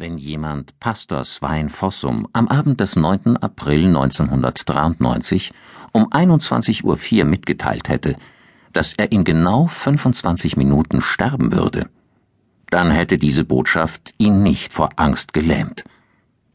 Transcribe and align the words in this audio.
Wenn 0.00 0.16
jemand 0.16 0.78
Pastor 0.78 1.24
Svein 1.24 1.70
Fossum 1.70 2.28
am 2.32 2.46
Abend 2.46 2.78
des 2.78 2.94
9. 2.94 3.36
April 3.38 3.86
1993 3.86 5.52
um 5.90 6.12
21.04 6.12 6.84
Uhr 7.18 7.24
mitgeteilt 7.24 7.88
hätte, 7.88 8.14
dass 8.72 8.92
er 8.92 9.10
in 9.10 9.24
genau 9.24 9.66
25 9.66 10.56
Minuten 10.56 11.00
sterben 11.00 11.50
würde, 11.50 11.88
dann 12.70 12.92
hätte 12.92 13.18
diese 13.18 13.42
Botschaft 13.42 14.14
ihn 14.18 14.44
nicht 14.44 14.72
vor 14.72 14.90
Angst 14.94 15.32
gelähmt. 15.32 15.82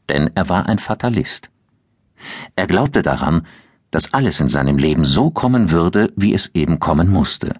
Denn 0.07 0.29
er 0.35 0.47
war 0.47 0.69
ein 0.69 0.79
Fatalist. 0.79 1.49
Er 2.55 2.67
glaubte 2.67 3.01
daran, 3.01 3.45
dass 3.91 4.13
alles 4.13 4.39
in 4.39 4.47
seinem 4.47 4.77
Leben 4.77 5.03
so 5.03 5.31
kommen 5.31 5.69
würde, 5.69 6.13
wie 6.15 6.33
es 6.33 6.49
eben 6.53 6.79
kommen 6.79 7.09
musste. 7.09 7.55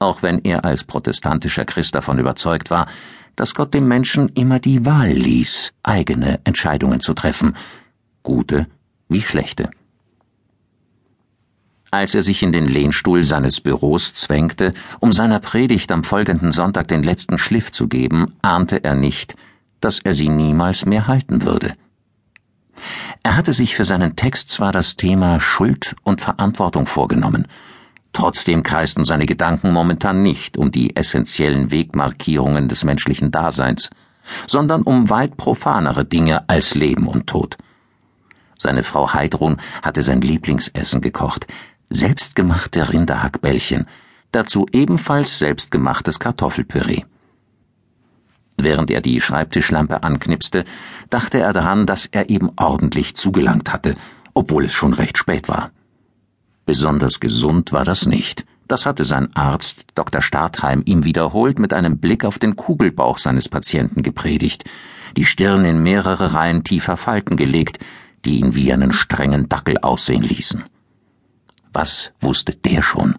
Auch 0.00 0.24
wenn 0.24 0.40
er 0.40 0.64
als 0.64 0.82
protestantischer 0.82 1.64
Christ 1.64 1.94
davon 1.94 2.18
überzeugt 2.18 2.70
war, 2.70 2.88
dass 3.36 3.54
Gott 3.54 3.74
dem 3.74 3.86
Menschen 3.86 4.30
immer 4.30 4.58
die 4.58 4.84
Wahl 4.84 5.12
ließ, 5.12 5.72
eigene 5.82 6.40
Entscheidungen 6.44 7.00
zu 7.00 7.14
treffen, 7.14 7.54
gute 8.22 8.66
wie 9.08 9.22
schlechte. 9.22 9.70
Als 11.90 12.14
er 12.14 12.22
sich 12.22 12.42
in 12.42 12.52
den 12.52 12.66
Lehnstuhl 12.66 13.22
seines 13.22 13.60
Büros 13.60 14.12
zwängte, 14.12 14.74
um 14.98 15.12
seiner 15.12 15.38
Predigt 15.38 15.92
am 15.92 16.02
folgenden 16.02 16.50
Sonntag 16.50 16.88
den 16.88 17.02
letzten 17.02 17.38
Schliff 17.38 17.70
zu 17.70 17.86
geben, 17.86 18.34
ahnte 18.42 18.82
er 18.82 18.94
nicht, 18.94 19.36
dass 19.80 20.00
er 20.00 20.14
sie 20.14 20.28
niemals 20.28 20.84
mehr 20.84 21.06
halten 21.06 21.42
würde. 21.42 21.74
Er 23.22 23.36
hatte 23.36 23.52
sich 23.52 23.76
für 23.76 23.84
seinen 23.84 24.16
Text 24.16 24.50
zwar 24.50 24.72
das 24.72 24.96
Thema 24.96 25.40
Schuld 25.40 25.94
und 26.02 26.20
Verantwortung 26.20 26.86
vorgenommen, 26.86 27.46
Trotzdem 28.16 28.62
kreisten 28.62 29.04
seine 29.04 29.26
Gedanken 29.26 29.74
momentan 29.74 30.22
nicht 30.22 30.56
um 30.56 30.72
die 30.72 30.96
essentiellen 30.96 31.70
Wegmarkierungen 31.70 32.66
des 32.66 32.82
menschlichen 32.82 33.30
Daseins, 33.30 33.90
sondern 34.46 34.80
um 34.80 35.10
weit 35.10 35.36
profanere 35.36 36.06
Dinge 36.06 36.48
als 36.48 36.74
Leben 36.74 37.08
und 37.08 37.26
Tod. 37.26 37.58
Seine 38.58 38.84
Frau 38.84 39.12
Heidrun 39.12 39.58
hatte 39.82 40.00
sein 40.00 40.22
Lieblingsessen 40.22 41.02
gekocht, 41.02 41.46
selbstgemachte 41.90 42.90
Rinderhackbällchen, 42.90 43.84
dazu 44.32 44.64
ebenfalls 44.72 45.38
selbstgemachtes 45.38 46.18
Kartoffelpüree. 46.18 47.02
Während 48.56 48.90
er 48.90 49.02
die 49.02 49.20
Schreibtischlampe 49.20 50.02
anknipste, 50.04 50.64
dachte 51.10 51.40
er 51.40 51.52
daran, 51.52 51.84
dass 51.84 52.06
er 52.06 52.30
eben 52.30 52.50
ordentlich 52.56 53.14
zugelangt 53.14 53.74
hatte, 53.74 53.94
obwohl 54.32 54.64
es 54.64 54.72
schon 54.72 54.94
recht 54.94 55.18
spät 55.18 55.50
war. 55.50 55.70
Besonders 56.66 57.20
gesund 57.20 57.72
war 57.72 57.84
das 57.84 58.06
nicht. 58.06 58.44
Das 58.68 58.84
hatte 58.84 59.04
sein 59.04 59.34
Arzt 59.34 59.86
Dr. 59.94 60.20
Startheim 60.20 60.82
ihm 60.84 61.04
wiederholt 61.04 61.60
mit 61.60 61.72
einem 61.72 61.98
Blick 61.98 62.24
auf 62.24 62.40
den 62.40 62.56
Kugelbauch 62.56 63.18
seines 63.18 63.48
Patienten 63.48 64.02
gepredigt, 64.02 64.64
die 65.16 65.24
Stirn 65.24 65.64
in 65.64 65.82
mehrere 65.82 66.34
Reihen 66.34 66.64
tiefer 66.64 66.96
Falten 66.96 67.36
gelegt, 67.36 67.78
die 68.24 68.40
ihn 68.40 68.56
wie 68.56 68.72
einen 68.72 68.92
strengen 68.92 69.48
Dackel 69.48 69.78
aussehen 69.78 70.24
ließen. 70.24 70.64
Was 71.72 72.12
wusste 72.20 72.56
der 72.56 72.82
schon? 72.82 73.14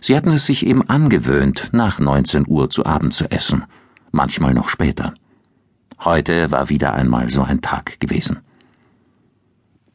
Sie 0.00 0.16
hatten 0.16 0.30
es 0.30 0.46
sich 0.46 0.64
eben 0.64 0.88
angewöhnt, 0.88 1.70
nach 1.72 1.98
19 1.98 2.44
Uhr 2.46 2.70
zu 2.70 2.86
Abend 2.86 3.12
zu 3.12 3.28
essen, 3.30 3.64
manchmal 4.12 4.54
noch 4.54 4.68
später. 4.68 5.14
Heute 6.04 6.52
war 6.52 6.68
wieder 6.68 6.94
einmal 6.94 7.28
so 7.28 7.42
ein 7.42 7.60
Tag 7.60 7.98
gewesen. 7.98 8.38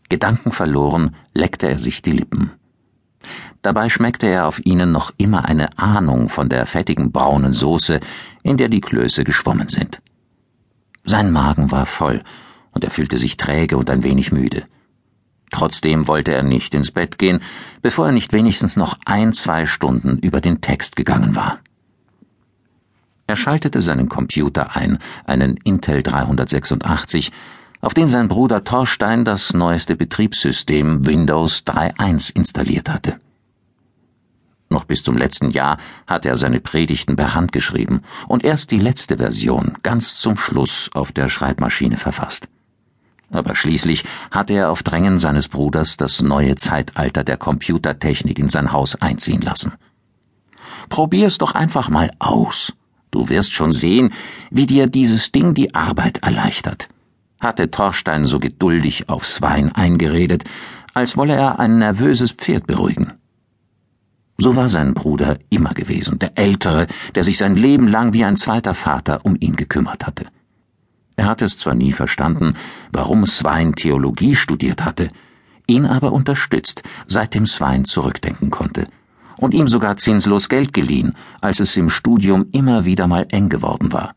Gedankenverloren 0.09 1.15
leckte 1.33 1.67
er 1.67 1.79
sich 1.79 2.01
die 2.01 2.11
Lippen. 2.11 2.51
Dabei 3.61 3.89
schmeckte 3.89 4.27
er 4.27 4.47
auf 4.47 4.63
ihnen 4.63 4.91
noch 4.91 5.11
immer 5.17 5.45
eine 5.45 5.77
Ahnung 5.79 6.29
von 6.29 6.49
der 6.49 6.67
fettigen 6.67 7.11
braunen 7.11 7.53
Soße, 7.53 7.99
in 8.43 8.57
der 8.57 8.69
die 8.69 8.81
Klöße 8.81 9.23
geschwommen 9.23 9.69
sind. 9.69 10.01
Sein 11.03 11.31
Magen 11.31 11.71
war 11.71 11.87
voll, 11.87 12.21
und 12.71 12.83
er 12.83 12.91
fühlte 12.91 13.17
sich 13.17 13.37
träge 13.37 13.77
und 13.77 13.89
ein 13.89 14.03
wenig 14.03 14.31
müde. 14.31 14.65
Trotzdem 15.51 16.07
wollte 16.07 16.33
er 16.33 16.43
nicht 16.43 16.73
ins 16.73 16.91
Bett 16.91 17.17
gehen, 17.17 17.39
bevor 17.81 18.07
er 18.07 18.11
nicht 18.11 18.33
wenigstens 18.33 18.75
noch 18.75 18.97
ein, 19.05 19.33
zwei 19.33 19.65
Stunden 19.65 20.19
über 20.19 20.41
den 20.41 20.61
Text 20.61 20.95
gegangen 20.95 21.35
war. 21.35 21.59
Er 23.27 23.35
schaltete 23.35 23.81
seinen 23.81 24.09
Computer 24.09 24.75
ein, 24.75 24.99
einen 25.25 25.57
Intel 25.63 26.03
386, 26.03 27.31
auf 27.85 27.93
den 27.93 28.07
sein 28.07 28.27
Bruder 28.27 28.63
Thorstein 28.63 29.25
das 29.25 29.53
neueste 29.53 29.95
Betriebssystem 29.95 31.05
Windows 31.05 31.63
3.1 31.67 32.35
installiert 32.35 32.89
hatte. 32.89 33.19
Noch 34.69 34.85
bis 34.85 35.03
zum 35.03 35.15
letzten 35.15 35.51
Jahr 35.51 35.77
hatte 36.07 36.29
er 36.29 36.35
seine 36.35 36.59
Predigten 36.59 37.15
per 37.15 37.35
Hand 37.35 37.51
geschrieben 37.51 38.01
und 38.27 38.43
erst 38.43 38.71
die 38.71 38.79
letzte 38.79 39.17
Version 39.17 39.77
ganz 39.83 40.15
zum 40.15 40.35
Schluss 40.35 40.89
auf 40.95 41.11
der 41.11 41.29
Schreibmaschine 41.29 41.97
verfasst. 41.97 42.47
Aber 43.29 43.53
schließlich 43.53 44.03
hatte 44.31 44.53
er 44.53 44.71
auf 44.71 44.81
Drängen 44.81 45.19
seines 45.19 45.47
Bruders 45.47 45.95
das 45.95 46.23
neue 46.23 46.55
Zeitalter 46.55 47.23
der 47.23 47.37
Computertechnik 47.37 48.39
in 48.39 48.49
sein 48.49 48.71
Haus 48.71 48.99
einziehen 48.99 49.41
lassen. 49.41 49.73
Probier's 50.89 51.37
doch 51.37 51.53
einfach 51.53 51.89
mal 51.89 52.11
aus. 52.17 52.73
Du 53.11 53.29
wirst 53.29 53.53
schon 53.53 53.71
sehen, 53.71 54.11
wie 54.49 54.65
dir 54.65 54.87
dieses 54.87 55.31
Ding 55.31 55.53
die 55.53 55.75
Arbeit 55.75 56.23
erleichtert 56.23 56.89
hatte 57.45 57.71
Thorstein 57.71 58.25
so 58.25 58.39
geduldig 58.39 59.07
aufs 59.07 59.41
Wein 59.41 59.71
eingeredet, 59.71 60.43
als 60.93 61.15
wolle 61.15 61.35
er 61.35 61.59
ein 61.59 61.77
nervöses 61.77 62.31
Pferd 62.31 62.67
beruhigen. 62.67 63.13
So 64.37 64.55
war 64.57 64.67
sein 64.67 64.93
Bruder 64.93 65.37
immer 65.49 65.73
gewesen, 65.73 66.19
der 66.19 66.37
Ältere, 66.37 66.87
der 67.13 67.23
sich 67.23 67.37
sein 67.37 67.55
Leben 67.55 67.87
lang 67.87 68.11
wie 68.11 68.25
ein 68.25 68.35
zweiter 68.35 68.73
Vater 68.73 69.21
um 69.23 69.37
ihn 69.39 69.55
gekümmert 69.55 70.05
hatte. 70.05 70.25
Er 71.15 71.27
hatte 71.27 71.45
es 71.45 71.57
zwar 71.57 71.75
nie 71.75 71.93
verstanden, 71.93 72.55
warum 72.91 73.25
Svein 73.25 73.75
Theologie 73.75 74.35
studiert 74.35 74.83
hatte, 74.83 75.09
ihn 75.67 75.85
aber 75.85 76.11
unterstützt, 76.11 76.83
seitdem 77.07 77.47
Svein 77.47 77.85
zurückdenken 77.85 78.51
konnte, 78.51 78.87
und 79.37 79.53
ihm 79.53 79.67
sogar 79.67 79.95
zinslos 79.97 80.49
Geld 80.49 80.73
geliehen, 80.73 81.15
als 81.39 81.61
es 81.61 81.77
im 81.77 81.89
Studium 81.89 82.47
immer 82.51 82.83
wieder 82.83 83.07
mal 83.07 83.25
eng 83.31 83.47
geworden 83.47 83.93
war. 83.93 84.13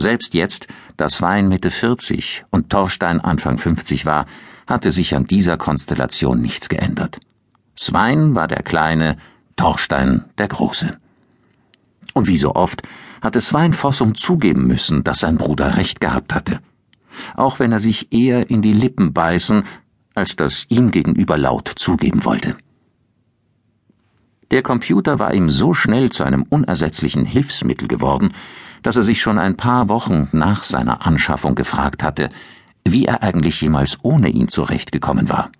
Selbst 0.00 0.32
jetzt, 0.34 0.68
dass 0.96 1.20
Wein 1.20 1.48
Mitte 1.48 1.72
40 1.72 2.44
und 2.50 2.70
Torstein 2.70 3.20
Anfang 3.20 3.58
50 3.58 4.06
war, 4.06 4.26
hatte 4.68 4.92
sich 4.92 5.16
an 5.16 5.24
dieser 5.24 5.56
Konstellation 5.56 6.40
nichts 6.40 6.68
geändert. 6.68 7.18
Svein 7.76 8.36
war 8.36 8.46
der 8.46 8.62
Kleine, 8.62 9.16
Torstein 9.56 10.26
der 10.38 10.46
Große. 10.46 10.96
Und 12.14 12.28
wie 12.28 12.38
so 12.38 12.54
oft 12.54 12.82
hatte 13.20 13.40
Svein 13.40 13.72
Fossum 13.72 14.14
zugeben 14.14 14.68
müssen, 14.68 15.02
dass 15.02 15.18
sein 15.18 15.36
Bruder 15.36 15.76
recht 15.76 16.00
gehabt 16.00 16.32
hatte. 16.32 16.60
Auch 17.34 17.58
wenn 17.58 17.72
er 17.72 17.80
sich 17.80 18.12
eher 18.12 18.50
in 18.50 18.62
die 18.62 18.74
Lippen 18.74 19.12
beißen, 19.12 19.64
als 20.14 20.36
das 20.36 20.66
ihm 20.68 20.92
gegenüber 20.92 21.36
laut 21.36 21.72
zugeben 21.74 22.24
wollte. 22.24 22.56
Der 24.52 24.62
Computer 24.62 25.18
war 25.18 25.34
ihm 25.34 25.50
so 25.50 25.74
schnell 25.74 26.10
zu 26.10 26.22
einem 26.22 26.44
unersetzlichen 26.44 27.24
Hilfsmittel 27.24 27.88
geworden, 27.88 28.32
dass 28.82 28.96
er 28.96 29.02
sich 29.02 29.20
schon 29.20 29.38
ein 29.38 29.56
paar 29.56 29.88
Wochen 29.88 30.28
nach 30.32 30.64
seiner 30.64 31.06
Anschaffung 31.06 31.54
gefragt 31.54 32.02
hatte, 32.02 32.30
wie 32.84 33.04
er 33.04 33.22
eigentlich 33.22 33.60
jemals 33.60 33.98
ohne 34.02 34.28
ihn 34.28 34.48
zurechtgekommen 34.48 35.28
war. 35.28 35.50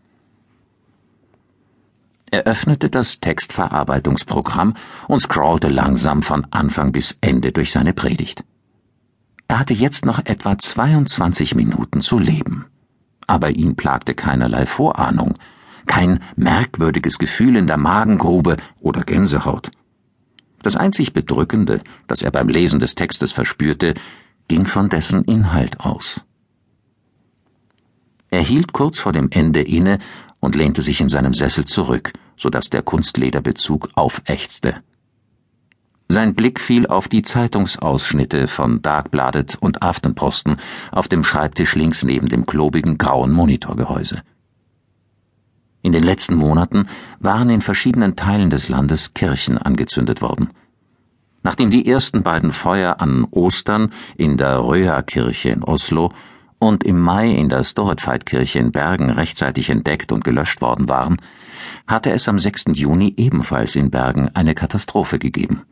Er 2.30 2.44
öffnete 2.44 2.90
das 2.90 3.20
Textverarbeitungsprogramm 3.20 4.74
und 5.06 5.20
scrollte 5.20 5.68
langsam 5.68 6.22
von 6.22 6.46
Anfang 6.50 6.92
bis 6.92 7.16
Ende 7.20 7.52
durch 7.52 7.72
seine 7.72 7.94
Predigt. 7.94 8.44
Er 9.48 9.58
hatte 9.58 9.72
jetzt 9.72 10.04
noch 10.04 10.20
etwa 10.26 10.58
22 10.58 11.54
Minuten 11.54 12.02
zu 12.02 12.18
leben. 12.18 12.66
Aber 13.26 13.50
ihn 13.50 13.76
plagte 13.76 14.14
keinerlei 14.14 14.66
Vorahnung, 14.66 15.38
kein 15.86 16.20
merkwürdiges 16.36 17.18
Gefühl 17.18 17.56
in 17.56 17.66
der 17.66 17.78
Magengrube 17.78 18.58
oder 18.80 19.04
Gänsehaut. 19.04 19.70
Das 20.62 20.76
einzig 20.76 21.12
Bedrückende, 21.12 21.80
das 22.06 22.22
er 22.22 22.30
beim 22.30 22.48
Lesen 22.48 22.80
des 22.80 22.94
Textes 22.94 23.32
verspürte, 23.32 23.94
ging 24.48 24.66
von 24.66 24.88
dessen 24.88 25.24
Inhalt 25.24 25.80
aus. 25.80 26.20
Er 28.30 28.42
hielt 28.42 28.72
kurz 28.72 28.98
vor 28.98 29.12
dem 29.12 29.28
Ende 29.30 29.62
inne 29.62 29.98
und 30.40 30.54
lehnte 30.54 30.82
sich 30.82 31.00
in 31.00 31.08
seinem 31.08 31.32
Sessel 31.32 31.64
zurück, 31.64 32.12
so 32.36 32.50
dass 32.50 32.70
der 32.70 32.82
Kunstlederbezug 32.82 33.90
aufächzte. 33.94 34.82
Sein 36.10 36.34
Blick 36.34 36.58
fiel 36.58 36.86
auf 36.86 37.08
die 37.08 37.22
Zeitungsausschnitte 37.22 38.48
von 38.48 38.80
Darkbladet 38.80 39.58
und 39.60 39.82
Aftenposten 39.82 40.56
auf 40.90 41.06
dem 41.06 41.22
Schreibtisch 41.22 41.74
links 41.74 42.02
neben 42.02 42.28
dem 42.28 42.46
klobigen 42.46 42.96
grauen 42.96 43.32
Monitorgehäuse. 43.32 44.22
In 45.82 45.92
den 45.92 46.02
letzten 46.02 46.34
Monaten 46.34 46.88
waren 47.20 47.50
in 47.50 47.60
verschiedenen 47.60 48.16
Teilen 48.16 48.50
des 48.50 48.68
Landes 48.68 49.14
Kirchen 49.14 49.58
angezündet 49.58 50.20
worden. 50.20 50.50
Nachdem 51.42 51.70
die 51.70 51.86
ersten 51.88 52.22
beiden 52.22 52.52
Feuer 52.52 53.00
an 53.00 53.24
Ostern 53.30 53.92
in 54.16 54.36
der 54.36 54.58
Röa-Kirche 54.58 55.50
in 55.50 55.62
Oslo 55.62 56.12
und 56.58 56.82
im 56.82 56.98
Mai 56.98 57.30
in 57.30 57.48
der 57.48 57.62
Storhetveid-Kirche 57.62 58.58
in 58.58 58.72
Bergen 58.72 59.10
rechtzeitig 59.10 59.70
entdeckt 59.70 60.10
und 60.10 60.24
gelöscht 60.24 60.60
worden 60.60 60.88
waren, 60.88 61.18
hatte 61.86 62.10
es 62.10 62.28
am 62.28 62.38
6. 62.38 62.64
Juni 62.72 63.14
ebenfalls 63.16 63.76
in 63.76 63.90
Bergen 63.90 64.30
eine 64.34 64.54
Katastrophe 64.54 65.18
gegeben. 65.18 65.62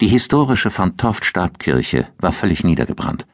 Die 0.00 0.08
historische 0.08 0.70
Van 0.76 0.96
Toft-Stabkirche 0.96 2.06
war 2.18 2.32
völlig 2.32 2.62
niedergebrannt. 2.62 3.26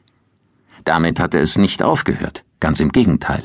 Damit 0.85 1.21
hatte 1.21 1.39
es 1.39 1.59
nicht 1.59 1.83
aufgehört, 1.83 2.45
ganz 2.61 2.81
im 2.81 2.91
Gegenteil. 2.91 3.45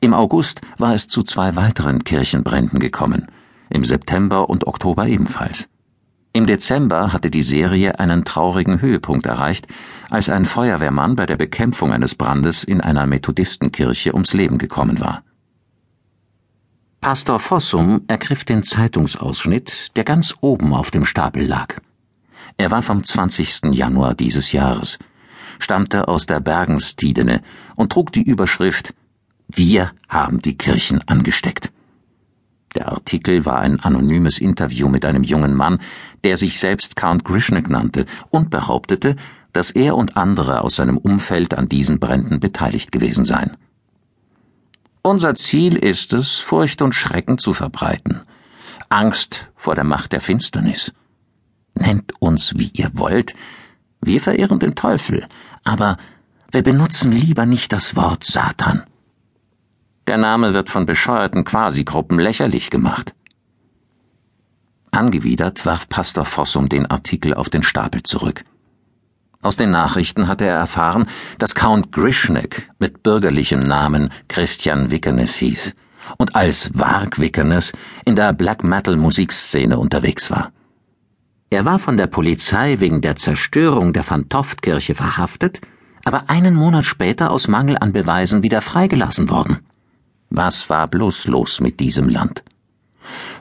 Im 0.00 0.14
August 0.14 0.60
war 0.78 0.94
es 0.94 1.08
zu 1.08 1.22
zwei 1.22 1.56
weiteren 1.56 2.04
Kirchenbränden 2.04 2.80
gekommen, 2.80 3.28
im 3.70 3.84
September 3.84 4.48
und 4.50 4.66
Oktober 4.66 5.06
ebenfalls. 5.06 5.68
Im 6.34 6.46
Dezember 6.46 7.12
hatte 7.12 7.30
die 7.30 7.42
Serie 7.42 7.98
einen 7.98 8.24
traurigen 8.24 8.80
Höhepunkt 8.80 9.26
erreicht, 9.26 9.66
als 10.08 10.30
ein 10.30 10.46
Feuerwehrmann 10.46 11.14
bei 11.14 11.26
der 11.26 11.36
Bekämpfung 11.36 11.92
eines 11.92 12.14
Brandes 12.14 12.64
in 12.64 12.80
einer 12.80 13.06
Methodistenkirche 13.06 14.14
ums 14.14 14.32
Leben 14.32 14.56
gekommen 14.56 15.00
war. 15.00 15.22
Pastor 17.02 17.38
Fossum 17.38 18.02
ergriff 18.06 18.44
den 18.44 18.62
Zeitungsausschnitt, 18.62 19.94
der 19.96 20.04
ganz 20.04 20.34
oben 20.40 20.72
auf 20.72 20.90
dem 20.90 21.04
Stapel 21.04 21.44
lag. 21.44 21.76
Er 22.56 22.70
war 22.70 22.80
vom 22.80 23.04
20. 23.04 23.74
Januar 23.74 24.14
dieses 24.14 24.52
Jahres, 24.52 24.98
stammte 25.58 26.08
aus 26.08 26.26
der 26.26 26.40
Bergenstidene 26.40 27.42
und 27.76 27.92
trug 27.92 28.12
die 28.12 28.22
Überschrift 28.22 28.94
Wir 29.54 29.92
haben 30.08 30.40
die 30.40 30.56
Kirchen 30.56 31.06
angesteckt. 31.06 31.72
Der 32.74 32.88
Artikel 32.88 33.44
war 33.44 33.58
ein 33.58 33.80
anonymes 33.80 34.38
Interview 34.38 34.88
mit 34.88 35.04
einem 35.04 35.24
jungen 35.24 35.54
Mann, 35.54 35.78
der 36.24 36.38
sich 36.38 36.58
selbst 36.58 36.96
Count 36.96 37.22
Grishnak 37.24 37.68
nannte 37.68 38.06
und 38.30 38.48
behauptete, 38.48 39.16
dass 39.52 39.70
er 39.70 39.96
und 39.96 40.16
andere 40.16 40.62
aus 40.62 40.76
seinem 40.76 40.96
Umfeld 40.96 41.52
an 41.52 41.68
diesen 41.68 42.00
Bränden 42.00 42.40
beteiligt 42.40 42.92
gewesen 42.92 43.26
seien. 43.26 43.56
Unser 45.02 45.34
Ziel 45.34 45.76
ist 45.76 46.14
es, 46.14 46.38
Furcht 46.38 46.80
und 46.80 46.94
Schrecken 46.94 47.36
zu 47.36 47.52
verbreiten, 47.52 48.22
Angst 48.88 49.48
vor 49.54 49.74
der 49.74 49.84
Macht 49.84 50.12
der 50.12 50.20
Finsternis. 50.20 50.92
Nennt 51.74 52.14
uns, 52.20 52.54
wie 52.56 52.70
ihr 52.72 52.90
wollt, 52.94 53.34
wir 54.00 54.20
verehren 54.20 54.58
den 54.58 54.74
Teufel, 54.74 55.26
aber 55.64 55.98
wir 56.50 56.62
benutzen 56.62 57.12
lieber 57.12 57.44
nicht 57.44 57.72
das 57.72 57.96
Wort 57.96 58.24
Satan. 58.24 58.84
Der 60.06 60.16
Name 60.16 60.52
wird 60.52 60.68
von 60.68 60.84
bescheuerten 60.84 61.44
Quasigruppen 61.44 62.18
lächerlich 62.18 62.70
gemacht. 62.70 63.14
Angewidert 64.90 65.64
warf 65.64 65.88
Pastor 65.88 66.24
Fossum 66.24 66.68
den 66.68 66.86
Artikel 66.86 67.34
auf 67.34 67.48
den 67.48 67.62
Stapel 67.62 68.02
zurück. 68.02 68.44
Aus 69.40 69.56
den 69.56 69.70
Nachrichten 69.70 70.28
hatte 70.28 70.44
er 70.44 70.56
erfahren, 70.56 71.08
dass 71.38 71.54
Count 71.54 71.92
Grishnek 71.92 72.70
mit 72.78 73.02
bürgerlichem 73.02 73.60
Namen 73.60 74.12
Christian 74.28 74.90
Wickernes 74.90 75.34
hieß 75.36 75.74
und 76.18 76.34
als 76.34 76.70
Varg 76.74 77.18
Wickernes 77.18 77.72
in 78.04 78.16
der 78.16 78.32
Black 78.32 78.64
Metal 78.64 78.96
Musikszene 78.96 79.78
unterwegs 79.78 80.30
war. 80.30 80.52
Er 81.50 81.64
war 81.64 81.78
von 81.78 81.96
der 81.96 82.06
Polizei 82.06 82.80
wegen 82.80 83.02
der 83.02 83.16
Zerstörung 83.16 83.92
der 83.92 84.08
Van 84.08 84.28
Toft 84.28 84.62
Kirche 84.62 84.94
verhaftet, 84.94 85.60
aber 86.04 86.28
einen 86.28 86.54
Monat 86.54 86.84
später 86.84 87.30
aus 87.30 87.46
Mangel 87.46 87.76
an 87.78 87.92
Beweisen 87.92 88.42
wieder 88.42 88.60
freigelassen 88.60 89.28
worden. 89.28 89.60
Was 90.34 90.70
war 90.70 90.88
bloß 90.88 91.26
los 91.26 91.60
mit 91.60 91.78
diesem 91.78 92.08
Land? 92.08 92.42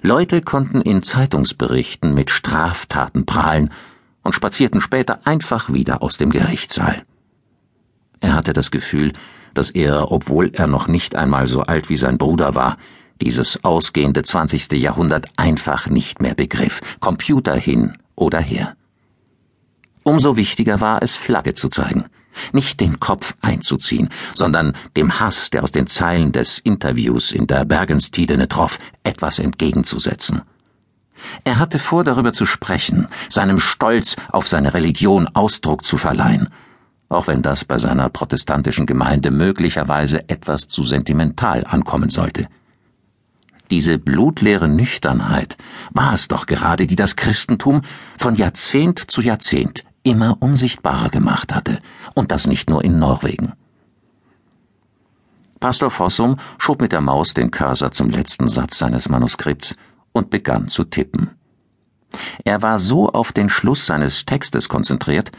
Leute 0.01 0.41
konnten 0.41 0.81
in 0.81 1.03
Zeitungsberichten 1.03 2.13
mit 2.13 2.29
Straftaten 2.29 3.25
prahlen 3.25 3.71
und 4.23 4.35
spazierten 4.35 4.81
später 4.81 5.25
einfach 5.25 5.71
wieder 5.71 6.03
aus 6.03 6.17
dem 6.17 6.31
Gerichtssaal. 6.31 7.03
Er 8.19 8.33
hatte 8.33 8.51
das 8.51 8.71
Gefühl, 8.71 9.13
dass 9.53 9.69
er, 9.69 10.11
obwohl 10.11 10.51
er 10.53 10.67
noch 10.67 10.89
nicht 10.89 11.15
einmal 11.15 11.47
so 11.47 11.61
alt 11.61 11.87
wie 11.87 11.95
sein 11.95 12.17
Bruder 12.17 12.55
war, 12.55 12.75
dieses 13.21 13.63
ausgehende 13.63 14.23
20. 14.23 14.73
Jahrhundert 14.73 15.27
einfach 15.37 15.87
nicht 15.87 16.21
mehr 16.21 16.35
begriff, 16.35 16.81
Computer 16.99 17.55
hin 17.55 17.97
oder 18.15 18.41
her. 18.41 18.75
Umso 20.03 20.35
wichtiger 20.35 20.81
war 20.81 21.01
es, 21.01 21.15
Flagge 21.15 21.53
zu 21.53 21.69
zeigen– 21.69 22.07
nicht 22.51 22.79
den 22.79 22.99
Kopf 22.99 23.35
einzuziehen, 23.41 24.09
sondern 24.33 24.73
dem 24.95 25.19
Hass, 25.19 25.49
der 25.49 25.63
aus 25.63 25.71
den 25.71 25.87
Zeilen 25.87 26.31
des 26.31 26.59
Interviews 26.59 27.31
in 27.31 27.47
der 27.47 27.65
Bergenstidene 27.65 28.47
troff, 28.47 28.79
etwas 29.03 29.39
entgegenzusetzen. 29.39 30.41
Er 31.43 31.59
hatte 31.59 31.79
vor, 31.79 32.03
darüber 32.03 32.33
zu 32.33 32.45
sprechen, 32.45 33.07
seinem 33.29 33.59
Stolz 33.59 34.15
auf 34.31 34.47
seine 34.47 34.73
Religion 34.73 35.27
Ausdruck 35.27 35.85
zu 35.85 35.97
verleihen, 35.97 36.49
auch 37.09 37.27
wenn 37.27 37.41
das 37.41 37.65
bei 37.65 37.77
seiner 37.77 38.09
protestantischen 38.09 38.85
Gemeinde 38.85 39.31
möglicherweise 39.31 40.27
etwas 40.29 40.67
zu 40.67 40.83
sentimental 40.83 41.65
ankommen 41.65 42.09
sollte. 42.09 42.47
Diese 43.69 43.97
blutleere 43.97 44.67
Nüchternheit 44.67 45.57
war 45.91 46.13
es 46.13 46.27
doch 46.27 46.45
gerade, 46.45 46.87
die 46.87 46.95
das 46.95 47.15
Christentum 47.15 47.83
von 48.17 48.35
Jahrzehnt 48.35 49.09
zu 49.09 49.21
Jahrzehnt 49.21 49.85
immer 50.03 50.37
unsichtbarer 50.39 51.09
gemacht 51.09 51.53
hatte, 51.53 51.79
und 52.13 52.31
das 52.31 52.47
nicht 52.47 52.69
nur 52.69 52.83
in 52.83 52.99
Norwegen. 52.99 53.53
Pastor 55.59 55.91
Fossum 55.91 56.37
schob 56.57 56.81
mit 56.81 56.91
der 56.91 57.01
Maus 57.01 57.35
den 57.35 57.51
Cursor 57.51 57.91
zum 57.91 58.09
letzten 58.09 58.47
Satz 58.47 58.79
seines 58.79 59.09
Manuskripts 59.09 59.75
und 60.11 60.31
begann 60.31 60.67
zu 60.67 60.83
tippen. 60.83 61.29
Er 62.43 62.61
war 62.61 62.79
so 62.79 63.09
auf 63.09 63.31
den 63.31 63.47
Schluss 63.47 63.85
seines 63.85 64.25
Textes 64.25 64.69
konzentriert, 64.69 65.31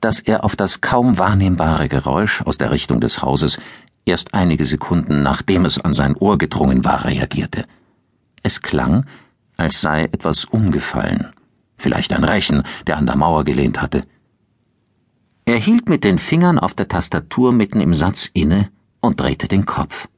dass 0.00 0.20
er 0.20 0.44
auf 0.44 0.56
das 0.56 0.80
kaum 0.80 1.16
wahrnehmbare 1.16 1.88
Geräusch 1.88 2.42
aus 2.42 2.58
der 2.58 2.70
Richtung 2.70 3.00
des 3.00 3.22
Hauses 3.22 3.58
erst 4.04 4.34
einige 4.34 4.64
Sekunden 4.64 5.22
nachdem 5.22 5.64
es 5.64 5.80
an 5.80 5.92
sein 5.92 6.16
Ohr 6.16 6.38
gedrungen 6.38 6.84
war 6.84 7.04
reagierte. 7.04 7.64
Es 8.42 8.62
klang, 8.62 9.06
als 9.56 9.80
sei 9.80 10.04
etwas 10.04 10.44
umgefallen 10.44 11.28
vielleicht 11.78 12.12
ein 12.12 12.24
Rechen, 12.24 12.62
der 12.86 12.98
an 12.98 13.06
der 13.06 13.16
Mauer 13.16 13.44
gelehnt 13.44 13.80
hatte. 13.80 14.04
Er 15.44 15.56
hielt 15.56 15.88
mit 15.88 16.04
den 16.04 16.18
Fingern 16.18 16.58
auf 16.58 16.74
der 16.74 16.88
Tastatur 16.88 17.52
mitten 17.52 17.80
im 17.80 17.94
Satz 17.94 18.28
inne 18.34 18.70
und 19.00 19.20
drehte 19.20 19.48
den 19.48 19.64
Kopf. 19.64 20.08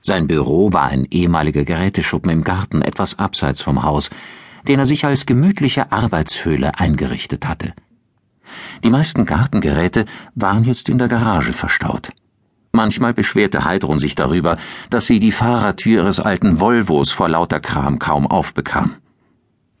Sein 0.00 0.26
Büro 0.26 0.72
war 0.72 0.84
ein 0.84 1.06
ehemaliger 1.10 1.64
Geräteschuppen 1.64 2.30
im 2.30 2.44
Garten 2.44 2.82
etwas 2.82 3.18
abseits 3.18 3.62
vom 3.62 3.82
Haus, 3.82 4.10
den 4.68 4.78
er 4.78 4.86
sich 4.86 5.04
als 5.04 5.26
gemütliche 5.26 5.92
Arbeitshöhle 5.92 6.78
eingerichtet 6.78 7.46
hatte. 7.46 7.72
Die 8.84 8.90
meisten 8.90 9.24
Gartengeräte 9.24 10.06
waren 10.34 10.64
jetzt 10.64 10.88
in 10.88 10.98
der 10.98 11.08
Garage 11.08 11.52
verstaut. 11.52 12.10
Manchmal 12.72 13.14
beschwerte 13.14 13.64
Heidrun 13.64 13.98
sich 13.98 14.14
darüber, 14.14 14.56
dass 14.90 15.06
sie 15.06 15.18
die 15.18 15.32
Fahrertür 15.32 16.02
ihres 16.02 16.20
alten 16.20 16.58
Volvos 16.58 17.10
vor 17.10 17.28
lauter 17.28 17.60
Kram 17.60 17.98
kaum 17.98 18.26
aufbekam. 18.26 18.96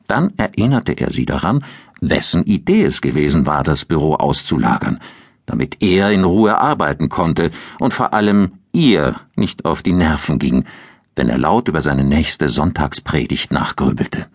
Dann 0.06 0.32
erinnerte 0.36 0.92
er 0.92 1.10
sie 1.10 1.26
daran, 1.26 1.64
wessen 2.00 2.44
Idee 2.44 2.84
es 2.84 3.00
gewesen 3.00 3.46
war, 3.46 3.62
das 3.62 3.84
Büro 3.84 4.14
auszulagern, 4.14 4.98
damit 5.46 5.76
er 5.80 6.10
in 6.10 6.24
Ruhe 6.24 6.58
arbeiten 6.58 7.08
konnte 7.08 7.50
und 7.78 7.94
vor 7.94 8.12
allem 8.12 8.52
ihr 8.72 9.16
nicht 9.36 9.64
auf 9.64 9.82
die 9.82 9.92
Nerven 9.92 10.38
ging, 10.38 10.64
wenn 11.14 11.28
er 11.28 11.38
laut 11.38 11.68
über 11.68 11.82
seine 11.82 12.04
nächste 12.04 12.48
Sonntagspredigt 12.48 13.52
nachgrübelte. 13.52 14.26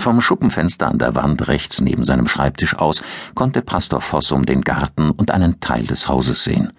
Vom 0.00 0.20
Schuppenfenster 0.20 0.86
an 0.86 0.98
der 0.98 1.16
Wand 1.16 1.48
rechts 1.48 1.80
neben 1.80 2.04
seinem 2.04 2.28
Schreibtisch 2.28 2.76
aus 2.76 3.02
konnte 3.34 3.62
Pastor 3.62 4.00
Fossum 4.00 4.46
den 4.46 4.60
Garten 4.60 5.10
und 5.10 5.32
einen 5.32 5.58
Teil 5.58 5.84
des 5.84 6.08
Hauses 6.08 6.44
sehen. 6.44 6.72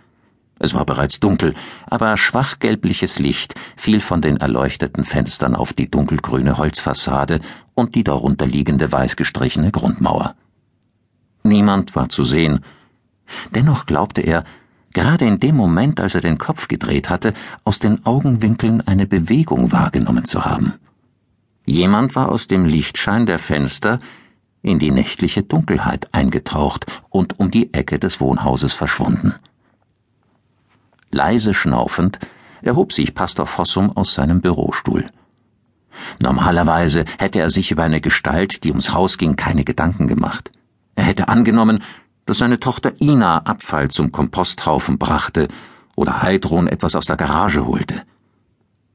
Es 0.60 0.74
war 0.74 0.86
bereits 0.86 1.20
dunkel, 1.20 1.56
aber 1.88 2.16
schwach 2.18 2.60
gelbliches 2.60 3.18
Licht 3.18 3.56
fiel 3.78 4.02
von 4.02 4.22
den 4.22 4.38
erleuchteten 4.38 5.06
Fenstern 5.06 5.56
auf 5.56 5.74
die 5.74 5.90
dunkelgrüne 5.90 6.58
Holzfassade 6.58 7.40
und 7.74 7.96
die 7.96 8.04
darunter 8.04 8.46
liegende 8.46 8.92
weiß 8.92 9.16
gestrichene 9.16 9.72
Grundmauer. 9.72 10.36
Niemand 11.44 11.96
war 11.96 12.10
zu 12.10 12.26
sehen. 12.26 12.60
Dennoch 13.56 13.86
glaubte 13.86 14.22
er, 14.22 14.44
gerade 14.94 15.26
in 15.26 15.40
dem 15.40 15.56
Moment, 15.56 16.02
als 16.02 16.16
er 16.16 16.22
den 16.22 16.38
Kopf 16.38 16.68
gedreht 16.68 17.10
hatte, 17.10 17.34
aus 17.64 17.80
den 17.80 18.06
Augenwinkeln 18.06 18.86
eine 18.86 19.08
Bewegung 19.08 19.72
wahrgenommen 19.72 20.26
zu 20.26 20.44
haben. 20.44 20.74
Jemand 21.66 22.16
war 22.16 22.30
aus 22.30 22.48
dem 22.48 22.66
Lichtschein 22.66 23.26
der 23.26 23.40
Fenster 23.40 24.00
in 24.62 24.80
die 24.80 24.92
nächtliche 24.92 25.44
Dunkelheit 25.44 26.14
eingetaucht 26.14 26.86
und 27.10 27.40
um 27.40 27.50
die 27.50 27.74
Ecke 27.74 27.98
des 27.98 28.20
Wohnhauses 28.20 28.74
verschwunden. 28.74 29.36
Leise 31.12 31.54
schnaufend 31.54 32.20
erhob 32.62 32.94
sich 32.94 33.16
Pastor 33.16 33.46
Fossum 33.46 33.96
aus 33.96 34.14
seinem 34.14 34.42
Bürostuhl. 34.42 35.06
Normalerweise 36.22 37.06
hätte 37.18 37.40
er 37.40 37.50
sich 37.50 37.72
über 37.72 37.84
eine 37.84 38.02
Gestalt, 38.02 38.64
die 38.64 38.70
ums 38.70 38.94
Haus 38.94 39.18
ging, 39.18 39.36
keine 39.36 39.64
Gedanken 39.64 40.08
gemacht. 40.08 40.52
Er 40.96 41.04
hätte 41.04 41.28
angenommen, 41.28 41.84
dass 42.26 42.38
seine 42.38 42.60
Tochter 42.60 42.94
Ina 43.02 43.40
Abfall 43.40 43.90
zum 43.90 44.12
Komposthaufen 44.12 44.98
brachte 44.98 45.48
oder 45.96 46.22
Heidrun 46.22 46.68
etwas 46.68 46.96
aus 46.96 47.06
der 47.06 47.18
Garage 47.18 47.66
holte. 47.66 48.04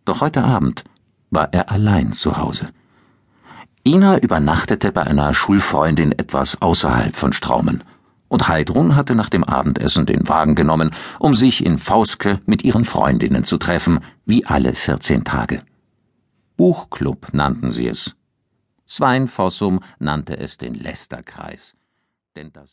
Doch 0.04 0.21
heute 0.21 0.44
Abend 0.44 0.85
war 1.30 1.52
er 1.52 1.71
allein 1.71 2.12
zu 2.12 2.37
Hause. 2.37 2.68
Ina 3.87 4.18
übernachtete 4.18 4.92
bei 4.92 5.02
einer 5.02 5.35
Schulfreundin 5.35 6.12
etwas 6.12 6.62
außerhalb 6.62 7.16
von 7.16 7.33
Straumen 7.33 7.83
und 8.35 8.49
Heidrun 8.49 8.97
hatte 8.97 9.14
nach 9.14 9.31
dem 9.31 9.45
Abendessen 9.45 10.07
den 10.07 10.29
Wagen 10.29 10.57
genommen, 10.57 10.91
um 11.21 11.37
sich 11.37 11.64
in 11.64 11.79
Fauske 11.79 12.41
mit 12.47 12.64
ihren 12.64 12.85
Freundinnen 12.85 13.45
zu 13.45 13.59
treffen, 13.59 14.00
wie 14.26 14.45
alle 14.45 14.75
vierzehn 14.75 15.23
Tage. 15.23 15.62
Buchclub 16.57 17.33
nannten 17.33 17.71
sie 17.71 17.87
es. 17.87 18.17
Svein 18.88 19.29
Fossum 19.29 19.79
nannte 20.00 20.37
es 20.37 20.59
den 20.59 20.75
Lästerkreis. 20.75 21.76
Denn 22.35 22.53
das 22.53 22.73